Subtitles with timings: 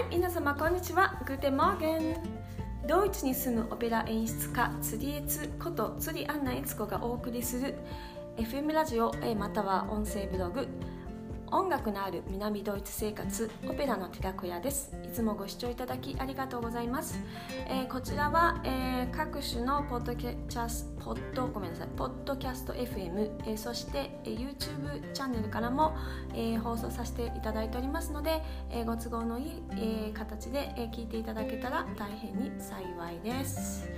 [0.00, 1.20] い皆様こんにちは。
[1.26, 2.16] Guten Morgen。
[2.88, 7.74] ドイツに住むオペラ演出家ツリエツこと釣りアンナエツコがお送りする
[8.38, 10.66] FM ラジオまたは音声ブログ。
[11.52, 14.94] 音楽のある南ドイツ生活オペラの寺子屋です。
[15.04, 17.18] いつもご視聴いただきありがとうございます、
[17.66, 25.96] えー、こちらは、えー、各種のポッドキャスポッドごめんなさいポッドキャスト FM、えー、そして、えー、YouTube チャンネルからも、
[26.32, 33.88] えー、放送させていただいておりますので、えー、ご都合のいい、えー、形で、えー、聞いていただけたら大変に幸いです。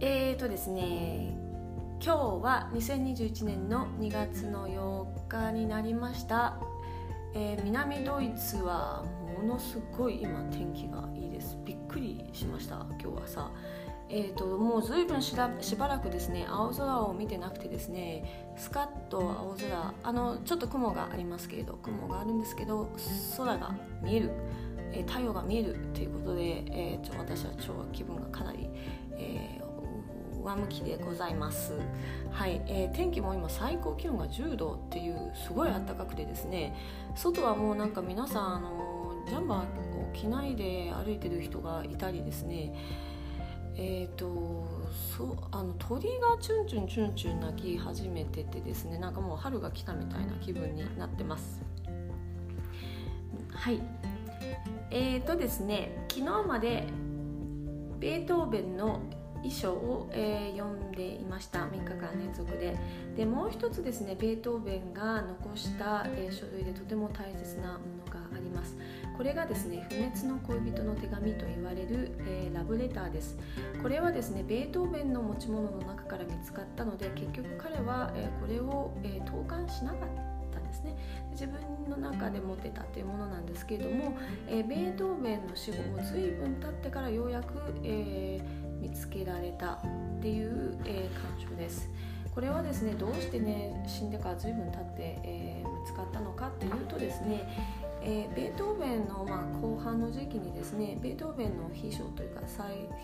[0.00, 1.47] えーとですね
[2.00, 6.56] 今日は2021年の2月の8日になりました、
[7.34, 9.04] えー、南ドイツは
[9.36, 11.58] ものすごい今天気がいいです。
[11.64, 12.86] びっくりしました。
[13.00, 13.50] 今日はさ。
[14.10, 22.88] えーと、もう随分しらしばらくですね青空を見てなくてですねスカッと青空あのちょっと雲がありますけれど雲があるんですけど
[23.36, 24.30] 空が見える、
[24.92, 28.70] えー、太陽が見えるということで、えー、ちょ私は超気分がかなり、
[29.12, 29.67] えー、
[30.48, 31.74] 上向きでございます、
[32.30, 36.74] はいえー、天気も今最高気温が10度っていうすごい暖かくてですね
[37.14, 42.74] 外はもうなんか皆さんあのジャンバーを着ないで歩いてる人がいたりですね
[43.80, 44.66] えーと、
[45.16, 51.62] そあの鳥がチュンチュンチュンチュン鳴き始めててですねなんかもう春が来たみたいな気分になってます。
[53.50, 53.80] はい。
[54.90, 56.88] えーとですね昨日まで
[58.00, 59.00] ベートーベンの
[59.42, 61.60] 遺書を、えー、読んでいました。
[61.60, 62.76] 3日間連続で。
[63.16, 68.76] でもう一つですねベートーベンが残した、えー、書類でとても大切なものがあります。
[69.16, 73.36] これがですね不滅の恋人の手紙と言われる、えー、ラブレターです。
[73.82, 80.08] これはですねベートーベンの持ち物の中から見つかったので結局彼は、えこれを、え投函しなかっ
[80.52, 80.96] たですね。
[81.38, 84.16] 自分の中で持ってたっていうものなんですけれども、
[84.48, 87.52] えベートーベンの死後も随分経ってからようやく、
[87.84, 89.80] えー見つけられたっ
[90.20, 91.88] ていう、えー、感情です。
[92.34, 97.48] これはですねどうしてね死んでから随分経って、えー、見つかったのかっていうとですね
[98.02, 102.40] えー、ベートーベンの、まあ、後半の時期にですねベートーベンの秘書というか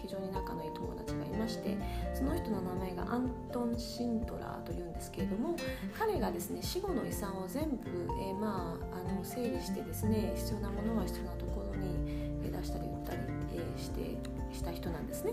[0.00, 1.76] 非常に仲のいい友達がいまして
[2.14, 5.56] その人の名前がアントン・シントラーというんですけれども
[5.98, 7.90] 彼がですね死後の遺産を全部、
[8.20, 13.18] えー、まあ、あの整理してですね必要なものは必要なところに出したり売ったり、
[13.54, 14.16] えー、して
[14.54, 15.32] した人なんですね。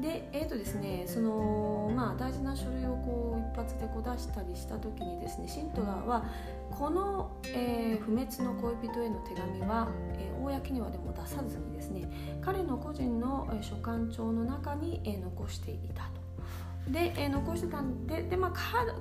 [0.00, 6.24] でえーとですねそのまあ、大事な書類をこう一発でこう出したりした時にですねシントラーは
[6.70, 9.88] この、えー、不滅の恋人への手紙は、
[10.18, 12.08] えー、公にはでも出さずにですね
[12.40, 16.23] 彼の個人の、えー、書簡帳の中に、えー、残していたと。
[16.88, 18.54] で、えー、残してたんでで、まあ、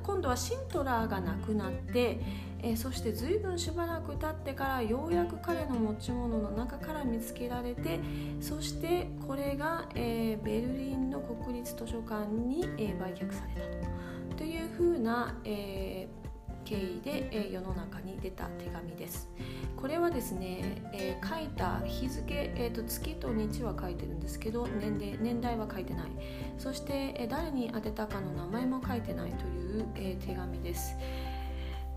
[0.04, 2.20] 今度はシントラーが亡くなって、
[2.62, 8.00] えー、そして随分しばらく経ってからようやく彼の持ち物の中から見つけられて
[8.40, 13.94] そしてこれが、えー、ベルリンの国立図書館に、え、売却されたと。
[14.38, 16.23] というふうな、えー、
[16.64, 19.30] 経緯で、え、世の中に出た手紙です。
[19.76, 26.12] これはですね、え、書いた日付、えーと、月と日は書いてるんですけど年齢年代は書いてない
[26.58, 30.96] そして、え、誰に宛てたかの名前も書いてないという、え、手紙です。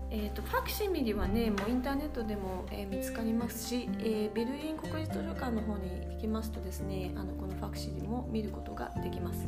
[0.09, 9.47] えーと、ファクシミリはねもうインターネットでも、えー、見つかりますし、えー、ベルリン国立図書館の方に行きますとですねあのこのファクシミリも見ることができます。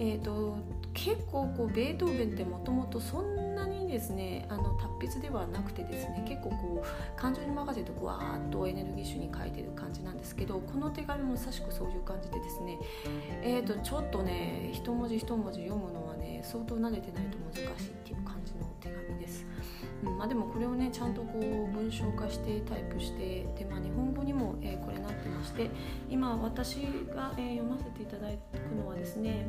[0.00, 0.56] えーと、
[0.94, 12.78] 結構こうベートーベンってもともとそんなにですねあの達筆ではなくてですね結構こう感情に任せてわーっとエネルギッシュに書いてる感じなんですけどこの手紙もさしくそういう感じでですね
[13.42, 19.46] えーとちょっとね一文字一文字読むのはね相当慣れてないと難しいっていう感じの手紙です。
[20.04, 25.70] うんまあ、でもこれをねちゃんとこう文章化してタイプしてで、まあ、日本語にも、えー、これなってまして
[26.08, 26.76] 今私
[27.14, 29.48] が、えー、読ませていただくのはですね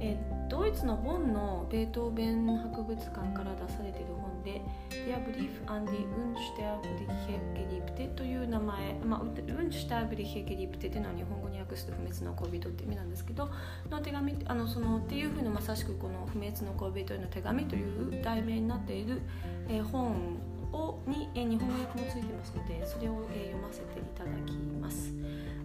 [0.00, 13.50] えー、ドイツのボンのベートーベン博物館から出されている本で「Der Brief an die Unsterbliche Geliebte」という名前、まあ、Unsterbliche Geliebte というのは日本語に訳すと不滅の恋人って意味なんですけど
[13.90, 19.20] の手紙あのそのっていうふうにまさしくこの「不滅の恋人への手紙」という題名になっている、
[19.68, 20.38] えー、本
[20.72, 25.12] をに、えー、日本語訳もついてますのでそれを、えー、読ませていただきます。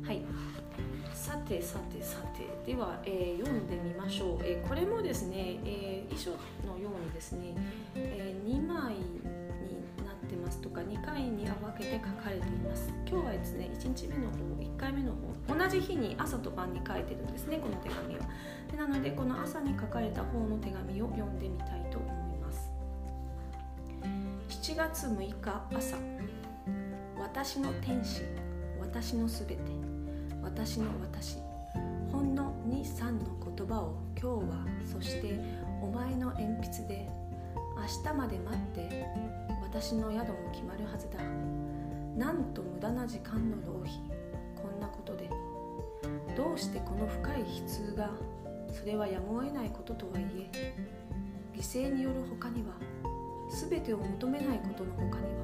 [0.04, 0.22] はい
[1.46, 2.44] てさてさて。
[2.74, 7.56] では、えー、読んでみましょう、えー、これもですね、えー、遺書のようにですね、
[7.96, 9.22] えー、2枚に
[10.06, 12.90] なってますとか2回に分けて書かれています。
[13.08, 15.12] 今日はですね1日目の方1回目の
[15.48, 18.22] 方同じ日に朝と晩に書いてるんですねこの手紙は。
[18.72, 22.72] でなのでこの朝に書かれた方の手紙を読んでみたいと思います。
[24.50, 25.98] 7月6日朝。
[27.20, 28.22] 私の天使
[28.80, 29.93] 私のすべて。
[30.44, 31.38] 私の私。
[32.12, 35.40] ほんの23の言葉を今日はそして
[35.82, 37.10] お前の鉛筆で
[37.76, 39.06] 明日まで待って
[39.64, 41.20] 私の宿も決まるはずだ。
[42.16, 43.94] なんと無駄な時間の浪費。
[44.56, 45.30] こんなことで。
[46.36, 48.10] どうしてこの深い悲痛が
[48.72, 50.76] それはやむを得ないこととはいえ
[51.56, 52.74] 犠牲による他には
[53.70, 55.44] 全てを求めないことの他には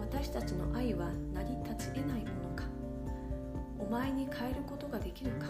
[0.00, 2.45] 私たちの愛は成り立ち得ないもの。
[3.86, 5.46] お前に変えることができるか？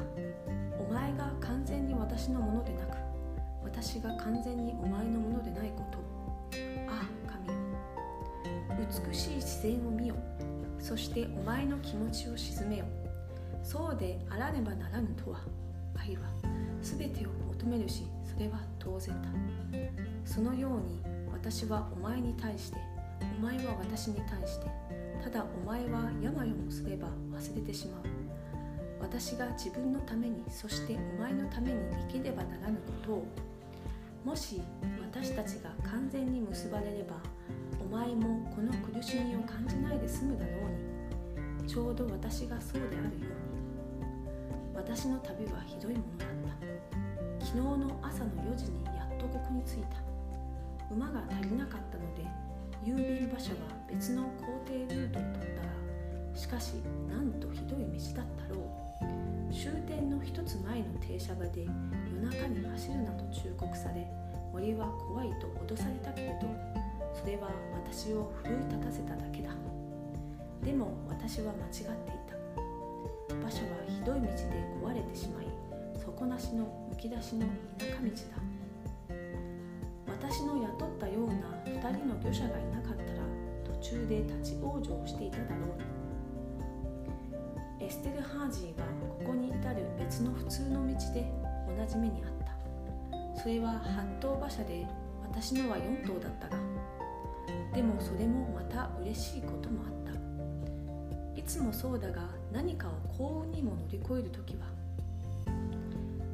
[0.79, 2.97] お前が完全に私のものでなく
[3.65, 5.99] 私が完全にお前のものでないこと。
[6.89, 7.55] ああ神よ。
[9.09, 10.17] 美しい自然を見よ。
[10.79, 12.85] そしてお前の気持ちを鎮めよ。
[13.63, 15.41] そうであらねばならぬとは
[15.97, 16.23] 愛は
[16.83, 19.29] 全てを求めるしそれは当然だ。
[20.25, 21.01] そのように
[21.33, 22.79] 私はお前に対して
[23.39, 24.67] お前は私に対して
[25.25, 28.16] ただお前は山よもすれば忘れてしまう。
[29.01, 31.79] 私が自分のためにそしてお前のために
[32.09, 33.27] 生ければならぬことを。
[34.25, 34.61] もし
[35.01, 37.17] 私たちが完全に結ばれれば
[37.81, 41.69] お前もこの苦しみを感じないで済むだろうに。
[41.69, 43.27] ちょうど私がそうであるように。
[44.75, 46.29] 私の旅はひどいものだっ
[47.41, 47.47] た。
[47.47, 50.07] 昨日の朝の4時にやっとここに着いた。
[50.93, 52.23] 馬が足りなかったので
[52.85, 53.57] 郵便馬車は
[53.91, 56.75] 別の行程ルートを取ったがしかし
[57.09, 58.86] なんとひどい道だったろう。
[59.57, 61.65] 終点の一つ前の停車場で
[62.13, 64.07] 夜中に走るなと忠告され
[64.53, 66.77] 森は怖いと脅されたけれど
[67.15, 69.51] それは私を奮い立たせただけだ。
[70.63, 71.85] でも私は間違ってい
[72.29, 72.37] た。
[73.35, 74.33] 馬車はひどい道で
[74.85, 75.47] 壊れてしまい
[75.99, 77.47] 底なしのむき出しの
[77.79, 78.09] 田舎道
[79.09, 79.17] だ。
[80.07, 83.23] 私の雇ったような2人の漁者がいなかったら
[83.65, 85.96] 途中で立ち往生していただろう。
[87.87, 91.25] エステル・ハージーはここに至る別の普通の道で
[91.79, 92.33] 同じ目にあっ
[93.35, 93.41] た。
[93.41, 94.85] それは8頭馬車で
[95.23, 96.59] 私のは4頭だったが
[97.73, 101.41] でもそれもまた嬉しいこともあった。
[101.41, 104.67] いつもそうだが何かを幸運にも乗り越える時は。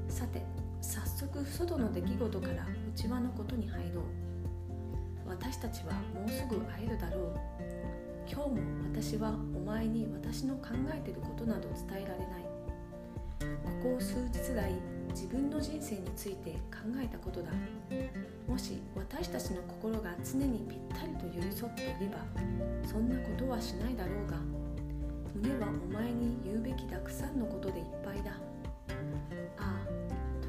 [0.09, 0.43] さて
[0.81, 4.05] 早速外の出来事から内輪のことに入ろう。
[5.29, 7.72] 私たちはもうすぐ会えるだろう。
[8.31, 8.57] 今日も
[8.93, 12.43] 私はお前に私の考えていることなど伝えられない。
[13.83, 14.73] ここ数日来
[15.09, 17.51] 自分の人生について考えたことだ。
[18.49, 22.19] もし私たちの心が常にぴったりと寄り添っていれば
[22.89, 24.37] そんなことはしないだろうが
[25.35, 28.33] 胸はお前に言うべきたくさんのことでいっぱいだ。
[29.59, 29.87] ああ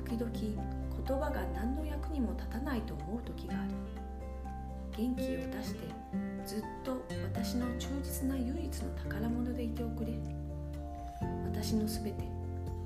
[0.09, 3.71] 時々言葉が何の役にも立たないと思う時がある。
[4.95, 5.79] 元気を出して
[6.45, 7.03] ずっと
[7.33, 10.13] 私の忠実な唯一の宝物でいておくれ。
[11.45, 12.23] 私のすべて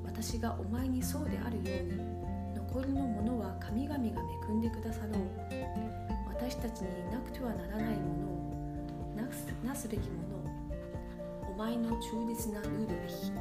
[0.06, 4.04] 私がお前にそうであるように残りのものは神々が
[4.50, 5.22] 恵んでくださろう。
[6.30, 8.14] 私たちになくてはならないも
[9.16, 13.32] のをなすなすべきものをお前の忠実なルールべき。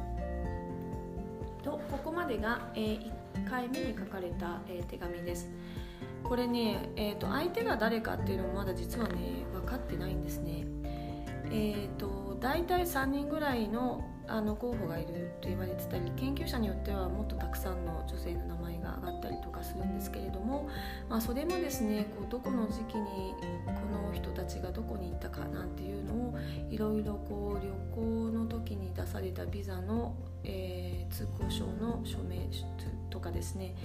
[1.63, 3.11] とここまでが、えー、
[3.45, 5.47] 1回目に書かれた、えー、手紙です。
[6.27, 10.65] これね、えーと、相手が誰かっていうのもまだ実はね分かってないんですね。
[11.49, 20.69] えーと大体3人ぐらいのあの候補がいると言われてたり研究者によってはもっとたくさんの女性の名前が挙がったりとかするんですけれども、
[21.09, 23.33] まあ、それもですねこうどこの時期に
[23.65, 26.35] この人たちがどこに行ったかなんていうのを
[26.69, 32.37] いろいろこう旅行の時に出されたビザの、えー、通行証の署名
[33.09, 33.75] とかですね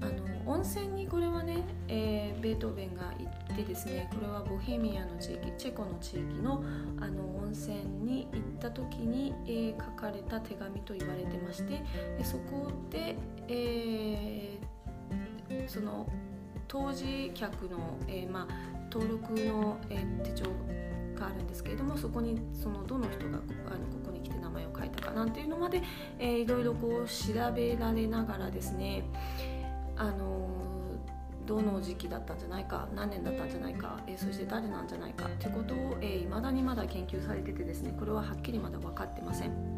[0.00, 1.58] あの温泉にこれはね、
[1.88, 6.62] えー、ベートーベンが行ってですねこれはボヘミアの地域チェコの地域の
[7.00, 11.82] あの温泉に行った時に、えー、書かれた手紙と言われてまして
[12.22, 13.16] そこで、
[13.48, 14.07] えー、
[15.66, 16.06] その
[16.66, 20.44] 当時客の、えーまあ、登録の、え、手帳
[21.18, 25.82] があるんですけれどもそこにそのどの人があのここに来て名前を書いたかなんていうのまで、
[26.18, 29.04] えー、いろいろこう調べられながらですね
[29.96, 30.48] あの
[31.46, 39.77] どの時期だったんじゃないか何年だったんじゃないか、えー、そして誰なんじゃないかってことをいま、えー、だにまだ研究されててですねこれははっきりまだ分かってません、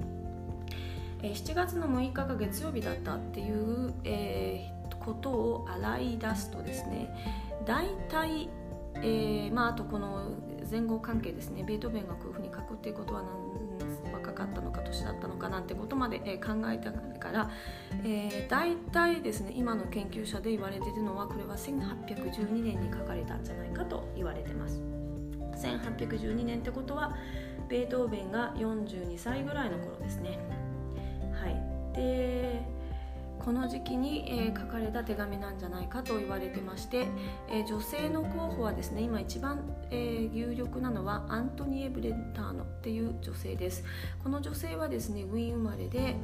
[1.22, 7.14] えー、7月の6日が月曜日だったっていう、えー、ことを洗い出すとですね
[7.66, 8.48] 大体、
[8.96, 10.30] えーまあ、あとこの
[10.70, 13.22] 前後関係ですねベートーベンがこういうふうに書くっていうことは
[14.12, 17.50] 若かったのか年だったのかなんてことまで、え考えたから、
[18.04, 24.80] えー、大体ですね今の研究者で言われているのはこれは1812年に書かれたんじゃないかと言われてます。
[25.56, 27.16] 1812年ってことは
[27.68, 30.38] ベートーベンが42歳ぐらいの頃ですね。
[33.50, 37.08] この時期に、えー、書かれた手紙なんじゃないかと言われてまして、
[37.48, 39.58] えー、女性の候補はですね今一番、
[39.90, 43.82] えー、有力なのはアントニエ・ブレンターノっていう女性です
[44.22, 46.14] この女性はですねウィーン生まれで、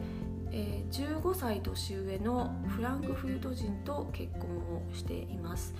[0.53, 5.75] えー、15歳年上のフランクフルト人と結婚をしています。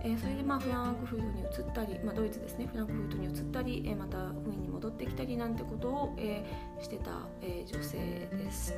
[0.00, 6.44] えー、それでまあフランクフルトに移ったり、まあ、ドイツですねフランクフルトに移ったり、えー、またウィーンに戻ってきたりなんてことを、え、
[6.80, 8.74] してた、え女性です。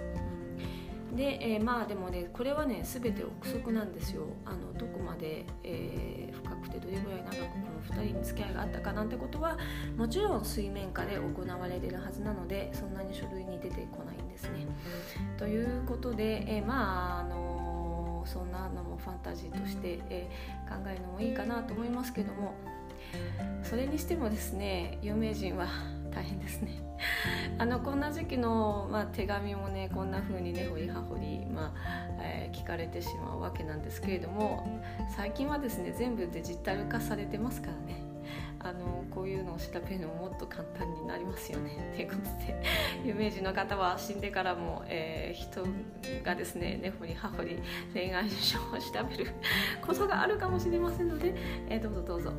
[1.12, 7.58] で、えまあでもねこれはね全て憶測なんですよあのどこまで、え深くてどれぐらい長くこ
[7.94, 9.58] の2人に付き合いがあったかなんてことは
[9.96, 14.66] もちろん水面下で行われてるはずなのでそんなに書類に出てこないんですね。
[15.36, 20.30] ということで、えまああのそんなのもファンタジーとして、え
[20.68, 22.54] 考えるのもいいかなと思いますけども
[23.62, 25.66] それにしてもですね有名人は
[26.10, 26.82] 大変ですね
[27.58, 31.72] あのこんな時期の、まあ、手紙もねこんな風にねほりはほり、まあ
[32.20, 34.82] えー、聞かれてしまうわけなんですけれども
[35.16, 38.10] 最近はですね全部デジタル化されてますからね
[38.62, 41.92] あのこういうのを調べるのももっと簡単になりますよね。
[41.96, 42.62] ということで
[43.04, 45.64] 有名人の方は死んでからも、えー、人
[46.22, 47.62] がですね根掘り葉掘り
[47.94, 49.30] 恋愛事情を調べる
[49.80, 51.34] ことがあるかもしれませんので、
[51.70, 52.32] えー、どうぞどうぞ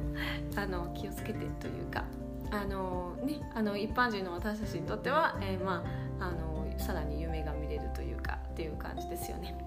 [0.56, 2.06] あの気をつけてというか
[2.51, 5.84] あの、ね、あの一般人の私たちにとっては、えー、ま
[6.20, 9.58] あ、あのさらに夢が見れるというかっていう感じですよね。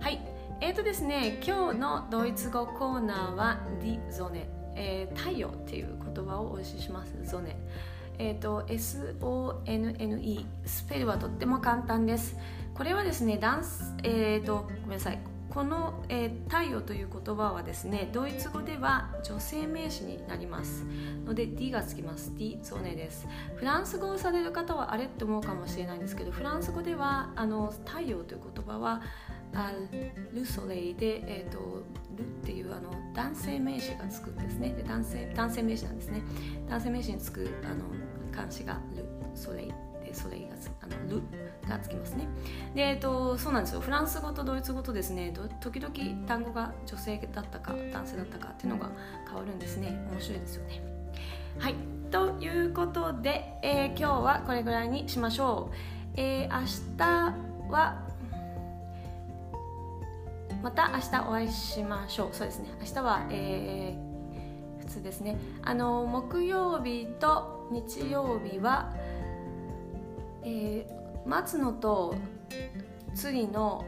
[0.00, 0.20] はい
[0.60, 7.12] えーとですね、今日のドイツ語コーナーは「ディゾネ」えー、太陽っていう言葉をお教えします。
[7.24, 7.56] ゾネ。
[8.18, 12.36] えっ、ー、と SONNE スペルはとっても簡単です。
[12.74, 15.33] これはですね、ダンスえっ、ー、とごめんなさい。
[15.50, 20.84] この、えー、太陽という言葉はですねドイツ語では女性名詞になります。
[21.24, 22.32] ので D がつきます。
[22.36, 23.26] D ゾネです。
[23.56, 29.02] フランス語をされる方はあれって思うかもしれないんですけどフランス語ではあの太陽という言葉は
[29.54, 29.72] ア
[30.32, 31.84] ルソレイで、えーと、
[32.16, 34.70] ルっていうあの男性名詞がつくんですね。
[34.70, 36.22] で男性男性名詞なんですね。
[36.68, 37.84] 男性名詞につくあの
[38.32, 39.93] 漢詞がルソレイ。
[40.14, 41.22] でソレイがつあのル
[41.68, 42.26] がつきますね。
[42.74, 43.80] で、えーと、そうなんですよ。
[43.80, 45.92] フランス語とドイツ語とですね時々
[46.26, 48.90] 単語が女性だったか男性だったかっていうのが
[49.26, 50.06] 変わるんですね。
[50.12, 50.82] 面白いですよね。
[51.58, 51.74] はい。
[52.10, 55.74] ということで、えー、今日はこれぐらいにしましょう、
[56.14, 56.66] えー、明
[56.96, 58.04] 日は
[60.62, 62.28] また明日お会いしましょう。
[62.32, 62.68] そうですね。
[62.80, 65.36] 明日は、えー、普通ですね。
[65.62, 68.92] あの木曜日と日曜日は、
[70.44, 72.14] えー、松野と
[73.14, 73.84] 釣りの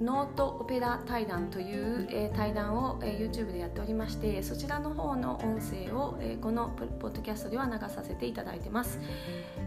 [0.00, 8.98] ノートオペラ対談という、えー、対談を、えー、YouTube でやっておりましてそちらの方の音声を、えー、このポッドキャストでは流させていただいてます、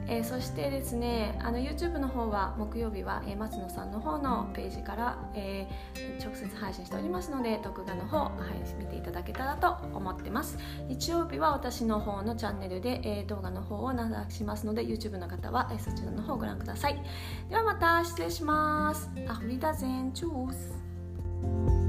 [0.07, 10.57] えー、そしてですねあの YouTube の方は木曜日は、えー、松野さんの方のページから、えー、直接配信しておりますので録画の方、はい、見ていただけたらと思ってます。
[10.87, 13.97] 日曜日は私の方のチャンネルで、えー、動画の方を流
[14.29, 17.01] しますので YouTube の方は、えー、そちらの方をご覧ください。
[17.49, 19.11] ではまた失礼します。
[19.27, 21.82] アフリダゼン Tschüss.